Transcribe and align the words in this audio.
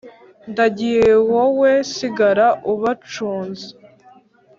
Ndagiye 0.51 1.07
wowe 1.31 1.71
sigara 1.93 2.47
ubacunze 2.71 3.67